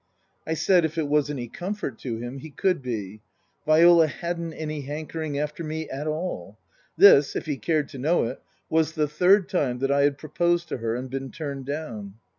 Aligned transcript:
I 0.47 0.55
said 0.55 0.83
if 0.83 0.97
it 0.97 1.07
was 1.07 1.29
any 1.29 1.47
comfort 1.47 1.99
to 1.99 2.17
him 2.17 2.39
he 2.39 2.49
could 2.49 2.81
be. 2.81 3.21
Viola 3.67 4.07
hadn't 4.07 4.53
any 4.53 4.81
hankering 4.81 5.37
after 5.37 5.63
me 5.63 5.87
at 5.91 6.07
all. 6.07 6.57
This 6.97 7.35
if 7.35 7.45
he 7.45 7.55
cared 7.57 7.87
to 7.89 7.99
know 7.99 8.23
it 8.23 8.41
was 8.67 8.93
the 8.93 9.07
third 9.07 9.47
time 9.47 9.77
that 9.77 9.91
I 9.91 10.01
had 10.01 10.17
proposed 10.17 10.69
to 10.69 10.77
her 10.77 10.95
and 10.95 11.07
been 11.07 11.29
turned 11.29 11.67
down. 11.67 12.15